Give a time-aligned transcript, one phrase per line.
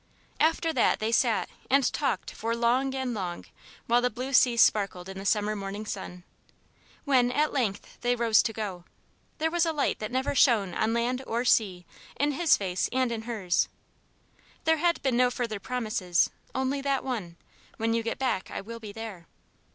[0.39, 3.45] After that they sat and talked for long and long,
[3.85, 6.23] while the blue sea sparkled in the summer morning sun.
[7.05, 8.83] When, at length, they rose to go,
[9.37, 11.85] there was a light that never shone on land or sea
[12.19, 13.69] in his face and in hers.
[14.63, 17.37] There had been no further promises; only that one:
[17.77, 19.27] "When you get back I will be there."